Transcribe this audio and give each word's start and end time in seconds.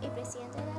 y 0.00 0.08
presidente 0.08 0.58
de 0.58 0.71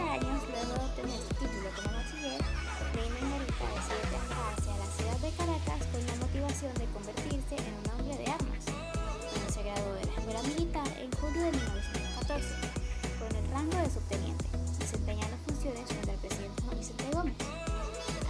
años, 0.00 0.42
luego 0.50 0.74
de 0.74 0.84
obtener 0.84 1.18
su 1.20 1.34
título 1.34 1.68
como 1.76 1.90
bachiller, 1.94 2.40
Reina 2.94 3.18
Engarita 3.20 3.66
decide 3.74 4.02
trasladarse 4.10 4.70
a 4.70 4.78
la 4.78 4.88
ciudad 4.94 5.18
de 5.22 5.30
Caracas 5.38 5.80
con 5.90 6.00
la 6.06 6.16
motivación 6.18 6.74
de 6.74 6.86
convertirse 6.90 7.54
en 7.54 7.74
un 7.78 7.86
hombre 7.94 8.16
de 8.18 8.26
armas. 8.26 8.64
Cuando 8.66 9.48
se 9.52 9.62
graduó 9.62 9.92
de 9.94 10.04
la 10.04 10.14
escuela 10.14 10.42
militar 10.42 10.88
en 10.98 11.10
julio 11.18 11.42
de 11.42 11.52
1914, 11.52 12.48
con 13.18 13.30
el 13.36 13.46
rango 13.50 13.76
de 13.78 13.90
subteniente, 13.90 14.46
desempeña 14.78 15.28
las 15.30 15.40
funciones 15.46 15.84
frente 15.86 16.10
al 16.10 16.18
presidente 16.18 16.62
Juan 16.62 16.78
Vicente 16.78 17.04
Gómez. 17.12 17.36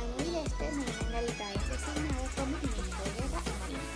Al 0.01 0.09
morir 0.17 0.35
este, 0.45 0.65
Reina 0.69 1.01
Engarita 1.01 1.47
es 1.55 1.65
designado 1.65 2.25
como 2.37 2.57
ministro 2.61 3.01
de 3.05 3.11
Guerra 3.17 3.41
y 3.41 3.55
Marina. 3.65 3.89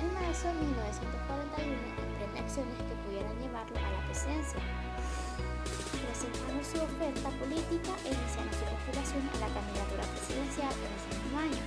En 0.00 0.08
marzo 0.14 0.48
de 0.48 0.54
1941, 0.54 1.68
emprende 2.00 2.38
acciones 2.40 2.78
que 2.80 2.94
pudieran 3.04 3.36
llevarlo 3.40 3.76
a 3.76 3.90
la 3.92 4.00
presidencia 4.08 4.60
presentando 6.02 6.60
su 6.64 6.76
oferta 6.82 7.28
política 7.38 7.92
e 8.02 8.08
iniciando 8.10 8.52
su 8.58 8.64
postulación 8.66 9.22
a 9.30 9.36
la 9.38 9.50
candidatura 9.54 10.04
presidencial 10.10 10.74
en 10.74 10.90
ese 10.98 11.08
mismo 11.14 11.36
año. 11.38 11.62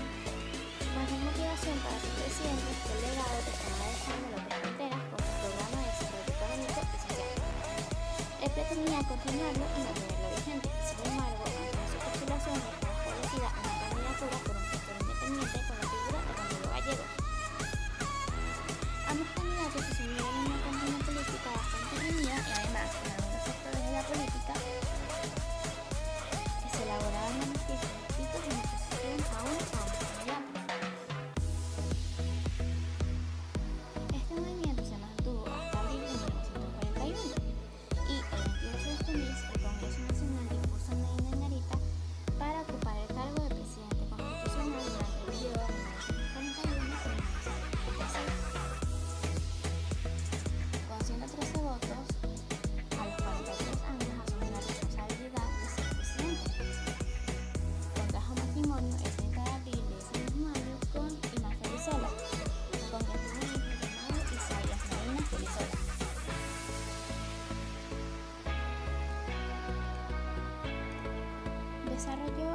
Mayor 0.96 1.20
motivación 1.28 1.76
para 1.84 2.00
ser 2.00 2.14
presidente 2.20 2.70
fue 2.84 2.96
el 2.96 3.02
legado 3.08 3.36
que 3.44 3.52
estaba 3.56 3.84
dejando 3.92 4.26
López 4.36 4.56
Contreras 4.64 5.04
con 5.12 5.20
su 5.24 5.34
programa 5.40 5.78
de 5.80 5.88
desarrollo 5.92 6.32
económico 6.36 6.80
y 6.84 6.98
social. 7.04 7.36
Él 8.44 8.52
pretendía 8.56 9.00
continuarlo 9.08 9.66
y 9.76 9.80
mantenerlo 9.84 10.15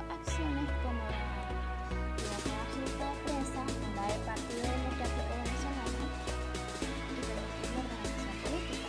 acciones 0.09 0.71
como 0.83 1.01
la 1.01 1.07
absoluta 2.63 3.05
de 3.11 3.17
prensa, 3.25 3.61
fundar 3.81 4.11
el 4.11 4.21
Partido 4.23 4.63
Democrático 4.63 5.31
Venezolano 5.41 6.05
y 7.11 7.13
permitir 7.21 7.69
la 7.75 7.81
organización 7.81 8.37
política. 8.45 8.89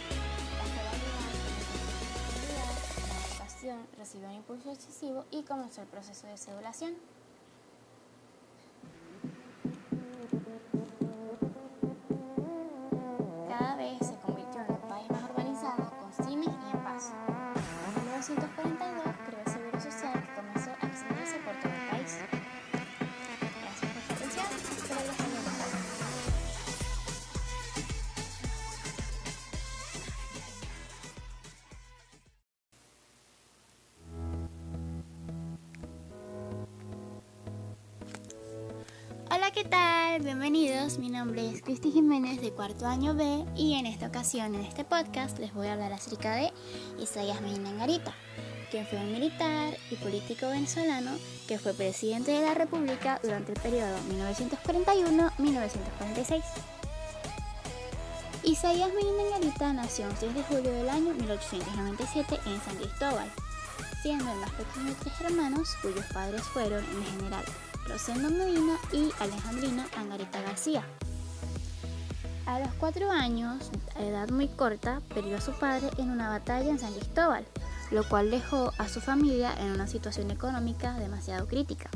La 0.58 0.64
estabilidad, 0.66 1.32
la 3.08 3.16
educación 3.28 3.78
recibió 3.98 4.26
un 4.30 4.36
impulso 4.36 4.68
excesivo 4.72 5.26
y 5.32 5.44
comenzó 5.44 5.82
el 5.82 5.88
proceso 5.88 6.28
de 6.28 6.38
sedulación. 6.38 6.94
Hola, 39.34 39.50
¿qué 39.52 39.64
tal? 39.64 40.22
Bienvenidos. 40.24 40.98
Mi 40.98 41.08
nombre 41.08 41.50
es 41.50 41.62
Cristi 41.62 41.90
Jiménez 41.90 42.42
de 42.42 42.52
cuarto 42.52 42.86
año 42.86 43.16
B 43.16 43.46
y 43.56 43.76
en 43.76 43.86
esta 43.86 44.08
ocasión, 44.08 44.56
en 44.56 44.66
este 44.66 44.84
podcast, 44.84 45.40
les 45.40 45.54
voy 45.54 45.68
a 45.68 45.74
hablar 45.74 45.94
acerca 45.94 46.36
de 46.36 46.52
Isaías 47.00 47.40
Medina 47.40 47.70
Angarita, 47.70 48.14
quien 48.72 48.86
fue 48.86 49.00
un 49.00 49.14
militar 49.14 49.78
y 49.90 49.96
político 49.96 50.50
venezolano 50.50 51.12
que 51.48 51.58
fue 51.58 51.74
presidente 51.74 52.32
de 52.32 52.42
la 52.46 52.56
República 52.56 53.22
durante 53.24 53.54
el 53.54 53.60
periodo 53.62 53.96
1941-1946. 55.38 56.44
Isaías 58.44 58.90
Medina 58.94 59.24
Angarita 59.28 59.72
nació 59.72 60.08
el 60.08 60.18
6 60.18 60.36
de 60.36 60.44
julio 60.44 60.74
del 60.74 60.90
año 60.90 61.14
1897 61.14 62.38
en 62.48 62.62
San 62.62 62.76
Cristóbal, 62.76 63.32
siendo 64.04 64.30
el 64.30 64.40
más 64.40 64.52
pequeño 64.52 64.88
de 64.88 64.96
tres 64.96 65.22
hermanos 65.22 65.70
cuyos 65.82 66.06
padres 66.08 66.42
fueron 66.44 66.84
el 66.84 67.06
general 67.06 67.46
Rosendo 67.88 68.30
Medina 68.30 68.78
y 68.92 69.12
Alejandrina 69.20 69.88
Angarita 69.98 70.42
García. 70.42 70.84
A 72.46 72.60
los 72.60 72.74
cuatro 72.76 73.10
años, 73.10 73.72
a 73.96 74.04
edad 74.04 74.30
muy 74.30 74.48
corta, 74.48 75.02
perdió 75.14 75.38
a 75.38 75.42
su 75.42 75.52
padre 75.52 75.90
en 75.98 76.10
una 76.10 76.30
batalla 76.30 76.70
en 76.70 76.80
San 76.80 76.94
Cristóbal, 76.94 77.46
lo 77.92 78.08
cual 78.08 78.32
dejó 78.32 78.72
a 78.78 78.88
su 78.88 79.02
familia 79.02 79.54
en 79.60 79.72
una 79.72 79.88
situación 79.88 80.32
económica 80.32 80.94
demasiado 80.94 81.48
crítica. 81.48 81.90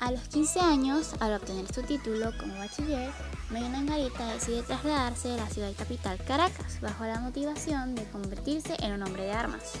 A 0.00 0.10
los 0.12 0.22
15 0.28 0.60
años, 0.60 1.14
al 1.20 1.34
obtener 1.34 1.72
su 1.72 1.82
título 1.82 2.30
como 2.38 2.54
bachiller, 2.56 3.10
Medina 3.50 3.78
Angarita 3.78 4.26
decide 4.32 4.62
trasladarse 4.62 5.28
de 5.28 5.36
la 5.36 5.48
ciudad 5.48 5.72
capital 5.76 6.18
Caracas, 6.24 6.80
bajo 6.80 7.04
la 7.04 7.20
motivación 7.20 7.94
de 7.94 8.04
convertirse 8.04 8.76
en 8.80 8.92
un 8.92 9.02
hombre 9.02 9.24
de 9.24 9.32
armas. 9.32 9.72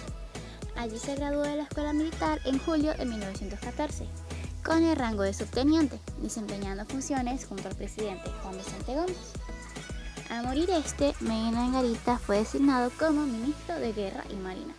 Allí 0.76 0.98
se 0.98 1.14
graduó 1.14 1.42
de 1.42 1.56
la 1.56 1.62
escuela 1.62 1.92
militar 1.92 2.40
en 2.44 2.58
julio 2.58 2.92
de 2.94 3.06
1914 3.06 4.06
con 4.64 4.82
el 4.82 4.96
rango 4.96 5.22
de 5.22 5.32
subteniente, 5.32 5.98
desempeñando 6.18 6.84
funciones 6.86 7.46
junto 7.46 7.68
al 7.68 7.74
presidente 7.74 8.30
Juan 8.42 8.56
Vicente 8.56 8.94
Gómez. 8.94 9.16
Al 10.30 10.44
morir 10.46 10.70
este, 10.70 11.14
Medina 11.20 11.64
Angarita 11.64 12.18
fue 12.18 12.38
designado 12.38 12.90
como 12.98 13.26
ministro 13.26 13.74
de 13.76 13.92
Guerra 13.92 14.24
y 14.30 14.36
Marina. 14.36 14.74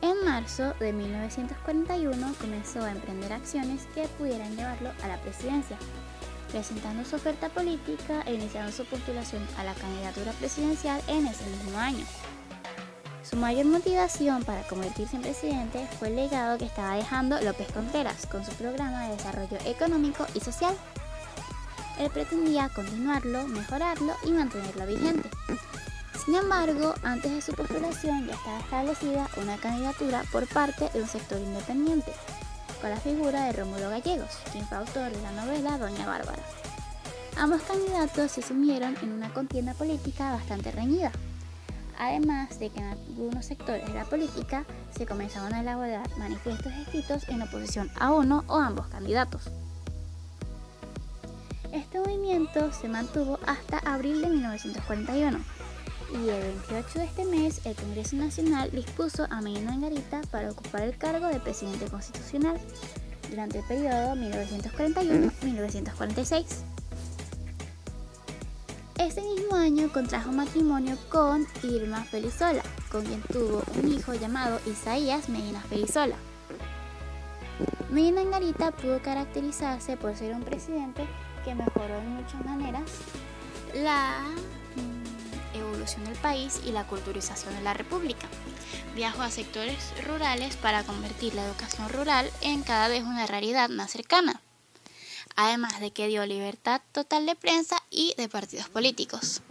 En 0.00 0.24
marzo 0.24 0.72
de 0.78 0.92
1941 0.92 2.34
comenzó 2.40 2.82
a 2.82 2.92
emprender 2.92 3.32
acciones 3.32 3.86
que 3.94 4.08
pudieran 4.18 4.56
llevarlo 4.56 4.90
a 5.02 5.08
la 5.08 5.20
presidencia, 5.20 5.76
presentando 6.50 7.04
su 7.04 7.16
oferta 7.16 7.48
política 7.48 8.22
e 8.22 8.34
iniciando 8.34 8.72
su 8.72 8.84
postulación 8.84 9.46
a 9.58 9.64
la 9.64 9.74
candidatura 9.74 10.32
presidencial 10.32 11.02
en 11.08 11.26
ese 11.26 11.44
mismo 11.46 11.78
año. 11.78 12.06
Su 13.28 13.34
mayor 13.36 13.66
motivación 13.66 14.44
para 14.44 14.62
convertirse 14.62 15.16
en 15.16 15.22
presidente 15.22 15.84
fue 15.98 16.08
el 16.08 16.16
legado 16.16 16.58
que 16.58 16.64
estaba 16.64 16.94
dejando 16.94 17.40
López 17.40 17.66
Contreras 17.72 18.24
con 18.26 18.44
su 18.44 18.52
programa 18.52 19.08
de 19.08 19.16
desarrollo 19.16 19.58
económico 19.64 20.24
y 20.34 20.40
social. 20.40 20.76
Él 21.98 22.08
pretendía 22.10 22.68
continuarlo, 22.68 23.48
mejorarlo 23.48 24.14
y 24.24 24.30
mantenerlo 24.30 24.86
vigente. 24.86 25.28
Sin 26.24 26.36
embargo, 26.36 26.94
antes 27.02 27.32
de 27.32 27.42
su 27.42 27.52
postulación 27.52 28.28
ya 28.28 28.34
estaba 28.34 28.60
establecida 28.60 29.28
una 29.42 29.56
candidatura 29.56 30.22
por 30.30 30.46
parte 30.46 30.88
de 30.94 31.02
un 31.02 31.08
sector 31.08 31.40
independiente, 31.40 32.12
con 32.80 32.90
la 32.90 33.00
figura 33.00 33.46
de 33.46 33.54
Rómulo 33.54 33.90
Gallegos, 33.90 34.38
quien 34.52 34.66
fue 34.68 34.78
autor 34.78 35.10
de 35.10 35.22
la 35.22 35.32
novela 35.32 35.78
Doña 35.78 36.06
Bárbara. 36.06 36.42
Ambos 37.36 37.62
candidatos 37.62 38.30
se 38.30 38.42
sumieron 38.42 38.96
en 39.02 39.12
una 39.12 39.32
contienda 39.34 39.74
política 39.74 40.32
bastante 40.32 40.70
reñida, 40.70 41.10
además 41.98 42.58
de 42.58 42.70
que 42.70 42.80
en 42.80 42.86
algunos 42.86 43.46
sectores 43.46 43.86
de 43.86 43.94
la 43.94 44.04
política 44.04 44.64
se 44.96 45.06
comenzaron 45.06 45.54
a 45.54 45.60
elaborar 45.60 46.08
manifiestos 46.18 46.72
escritos 46.72 47.28
en 47.28 47.42
oposición 47.42 47.90
a 47.98 48.12
uno 48.12 48.44
o 48.46 48.56
ambos 48.56 48.86
candidatos. 48.88 49.50
Este 51.72 52.00
movimiento 52.00 52.72
se 52.72 52.88
mantuvo 52.88 53.38
hasta 53.46 53.78
abril 53.78 54.22
de 54.22 54.28
1941 54.28 55.38
y 56.12 56.28
el 56.28 56.54
28 56.68 56.98
de 57.00 57.04
este 57.04 57.24
mes 57.24 57.66
el 57.66 57.74
Congreso 57.74 58.14
Nacional 58.16 58.70
dispuso 58.70 59.26
a 59.28 59.40
Medina 59.40 59.72
Angarita 59.72 60.20
para 60.30 60.50
ocupar 60.50 60.82
el 60.82 60.96
cargo 60.96 61.26
de 61.26 61.40
presidente 61.40 61.86
constitucional 61.86 62.60
durante 63.28 63.58
el 63.58 63.64
periodo 63.64 64.14
1941-1946. 64.14 66.75
Ese 68.98 69.20
mismo 69.20 69.54
año 69.56 69.92
contrajo 69.92 70.32
matrimonio 70.32 70.96
con 71.10 71.46
Irma 71.62 72.02
Felizola, 72.04 72.62
con 72.90 73.04
quien 73.04 73.20
tuvo 73.22 73.62
un 73.76 73.92
hijo 73.92 74.14
llamado 74.14 74.58
Isaías 74.64 75.28
Medina 75.28 75.60
Felizola. 75.60 76.16
Medina 77.90 78.22
Angarita 78.22 78.70
pudo 78.70 79.02
caracterizarse 79.02 79.98
por 79.98 80.16
ser 80.16 80.34
un 80.34 80.42
presidente 80.42 81.06
que 81.44 81.54
mejoró 81.54 81.98
en 81.98 82.08
muchas 82.08 82.42
maneras 82.46 82.90
la 83.74 84.24
mm, 84.76 85.58
evolución 85.58 86.04
del 86.04 86.16
país 86.16 86.62
y 86.64 86.72
la 86.72 86.86
culturización 86.86 87.54
de 87.54 87.62
la 87.62 87.74
República. 87.74 88.26
Viajó 88.94 89.20
a 89.20 89.30
sectores 89.30 89.92
rurales 90.06 90.56
para 90.56 90.84
convertir 90.84 91.34
la 91.34 91.44
educación 91.44 91.90
rural 91.90 92.30
en 92.40 92.62
cada 92.62 92.88
vez 92.88 93.04
una 93.04 93.26
realidad 93.26 93.68
más 93.68 93.90
cercana. 93.90 94.40
Además 95.36 95.78
de 95.80 95.90
que 95.92 96.08
dio 96.08 96.26
libertad 96.26 96.80
total 96.92 97.26
de 97.26 97.36
prensa 97.36 97.76
y 97.90 98.14
de 98.16 98.28
partidos 98.28 98.68
políticos, 98.68 99.42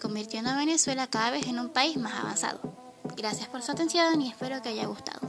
convirtiendo 0.00 0.50
a 0.50 0.56
Venezuela 0.56 1.06
cada 1.06 1.30
vez 1.30 1.46
en 1.46 1.58
un 1.58 1.70
país 1.70 1.96
más 1.96 2.14
avanzado. 2.14 2.60
Gracias 3.16 3.48
por 3.48 3.62
su 3.62 3.72
atención 3.72 4.20
y 4.20 4.28
espero 4.28 4.60
que 4.62 4.70
haya 4.70 4.86
gustado. 4.86 5.20